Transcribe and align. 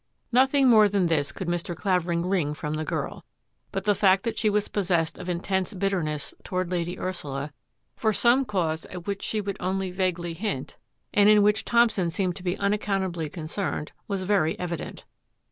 Nothing 0.31 0.67
more 0.67 0.89
than 0.89 1.05
this 1.05 1.31
could 1.31 1.47
Mr. 1.47 1.75
Clavering 1.75 2.25
wring 2.25 2.55
from 2.55 2.73
the 2.73 2.83
girl. 2.83 3.23
But 3.71 3.83
the 3.83 3.93
fact 3.93 4.23
that 4.23 4.35
she 4.35 4.49
wa^ 4.49 4.71
possessed 4.71 5.19
of 5.19 5.29
intense 5.29 5.75
bitterness 5.75 6.33
toward 6.43 6.71
Lady 6.71 6.97
Ursula 6.97 7.51
for 7.95 8.11
some 8.11 8.43
cause 8.43 8.85
at 8.87 9.05
which 9.05 9.21
she 9.21 9.41
would 9.41 9.57
only 9.59 9.91
vaguely 9.91 10.33
hint, 10.33 10.75
and 11.13 11.29
in 11.29 11.43
which 11.43 11.65
Thompson 11.65 12.09
seemed 12.09 12.35
to 12.37 12.43
be 12.43 12.57
unac 12.57 12.79
countably 12.79 13.31
concerned, 13.31 13.91
was 14.07 14.23
very 14.23 14.57
evident. 14.57 15.05